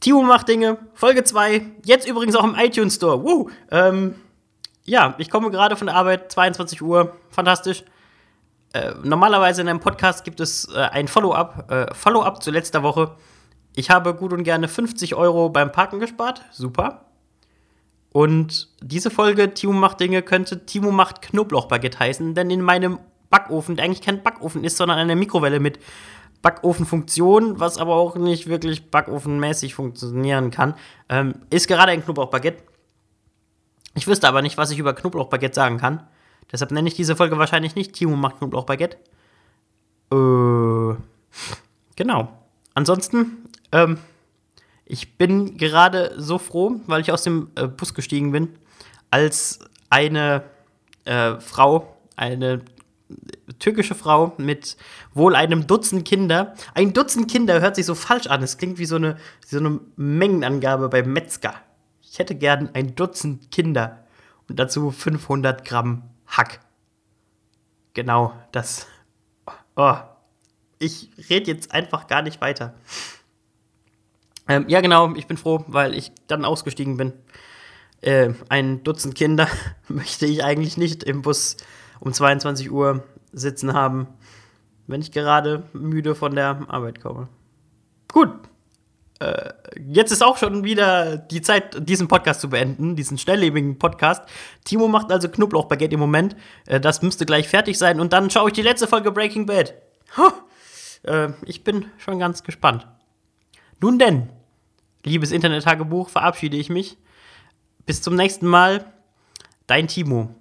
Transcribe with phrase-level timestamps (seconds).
[0.00, 3.22] Timo macht Dinge, Folge 2, jetzt übrigens auch im iTunes Store.
[3.22, 3.50] Woo!
[3.70, 4.14] Ähm,
[4.84, 7.84] ja, ich komme gerade von der Arbeit, 22 Uhr, fantastisch.
[8.72, 13.16] Äh, normalerweise in einem Podcast gibt es äh, ein Follow-up, äh, Follow-up zu letzter Woche.
[13.74, 17.06] Ich habe gut und gerne 50 Euro beim Parken gespart, super.
[18.10, 22.98] Und diese Folge Timo macht Dinge könnte Timo macht Knoblauchbaguette heißen, denn in meinem
[23.30, 25.78] Backofen, der eigentlich kein Backofen ist, sondern eine Mikrowelle mit
[26.42, 30.74] Backofenfunktion, was aber auch nicht wirklich backofenmäßig funktionieren kann,
[31.08, 32.62] ähm, ist gerade ein Knoblauchbaguette.
[33.94, 36.06] Ich wüsste aber nicht, was ich über Knoblauchbaguette sagen kann.
[36.52, 38.96] Deshalb nenne ich diese Folge wahrscheinlich nicht Timo macht Knoblauchbaguette.
[40.12, 40.94] Äh,
[41.96, 42.28] genau.
[42.74, 43.98] Ansonsten, ähm,
[44.86, 48.56] ich bin gerade so froh, weil ich aus dem äh, Bus gestiegen bin,
[49.10, 49.58] als
[49.90, 50.44] eine
[51.04, 52.62] äh, Frau, eine
[53.58, 54.76] türkische Frau mit
[55.14, 56.54] wohl einem Dutzend Kinder.
[56.74, 58.42] Ein Dutzend Kinder hört sich so falsch an.
[58.42, 59.16] Es klingt wie so eine,
[59.46, 61.54] so eine Mengenangabe beim Metzger.
[62.02, 64.04] Ich hätte gern ein Dutzend Kinder
[64.48, 66.60] und dazu 500 Gramm Hack.
[67.94, 68.86] Genau, das.
[69.76, 69.96] Oh,
[70.78, 72.74] ich rede jetzt einfach gar nicht weiter.
[74.46, 77.12] Ähm, ja, genau, ich bin froh, weil ich dann ausgestiegen bin.
[78.00, 79.48] Äh, ein Dutzend Kinder
[79.88, 81.56] möchte ich eigentlich nicht im Bus
[82.00, 84.08] um 22 Uhr sitzen haben,
[84.86, 87.28] wenn ich gerade müde von der Arbeit komme.
[88.12, 88.30] Gut.
[89.20, 89.52] Äh,
[89.88, 94.22] jetzt ist auch schon wieder die Zeit, diesen Podcast zu beenden, diesen schnelllebigen Podcast.
[94.64, 96.36] Timo macht also Knoblauchbaguette im Moment.
[96.66, 98.00] Äh, das müsste gleich fertig sein.
[98.00, 99.74] Und dann schaue ich die letzte Folge Breaking Bad.
[101.02, 102.86] Äh, ich bin schon ganz gespannt.
[103.80, 104.28] Nun denn,
[105.04, 106.96] liebes Internet-Tagebuch, verabschiede ich mich.
[107.86, 108.84] Bis zum nächsten Mal.
[109.66, 110.34] Dein Timo.